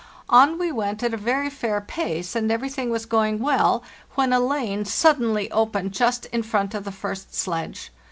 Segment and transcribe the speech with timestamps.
[0.29, 3.83] On we went at a very fair pace, and everything was going well,
[4.15, 7.91] when a lane suddenly opened just in front of the first sledge.